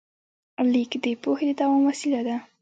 لیک 0.71 0.91
د 1.03 1.05
پوهې 1.21 1.45
د 1.49 1.51
دوام 1.59 1.81
وسیله 1.89 2.19
شوه. 2.25 2.37